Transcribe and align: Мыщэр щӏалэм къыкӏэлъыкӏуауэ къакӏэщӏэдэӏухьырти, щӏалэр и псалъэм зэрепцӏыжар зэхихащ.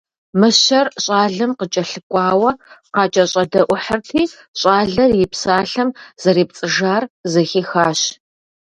Мыщэр 0.39 0.87
щӏалэм 1.03 1.51
къыкӏэлъыкӏуауэ 1.59 2.51
къакӏэщӏэдэӏухьырти, 2.93 4.23
щӏалэр 4.59 5.11
и 5.23 5.25
псалъэм 5.31 5.89
зэрепцӏыжар 6.21 7.03
зэхихащ. 7.31 8.01